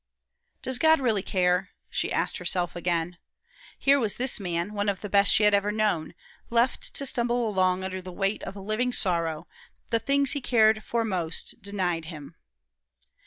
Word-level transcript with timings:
"Does 0.63 0.79
God 0.79 0.99
really 0.99 1.21
care?" 1.21 1.69
she 1.87 2.11
asked 2.11 2.37
herself 2.37 2.75
again. 2.75 3.19
Here 3.77 3.99
was 3.99 4.17
this 4.17 4.39
man, 4.39 4.73
one 4.73 4.89
of 4.89 5.01
the 5.01 5.09
best 5.11 5.31
she 5.31 5.43
had 5.43 5.53
ever 5.53 5.71
known, 5.71 6.15
left 6.49 6.95
to 6.95 7.05
stumble 7.05 7.47
along 7.47 7.83
under 7.83 8.01
the 8.01 8.11
weight 8.11 8.41
of 8.41 8.55
a 8.55 8.61
living 8.61 8.91
sorrow, 8.93 9.47
the 9.91 9.99
things 9.99 10.31
he 10.31 10.41
cared 10.41 10.83
for 10.83 11.05
most, 11.05 11.61
denied 11.61 12.05
him. 12.05 12.33